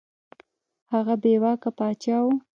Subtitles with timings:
[0.93, 2.33] هغه بې واکه پاچا وو.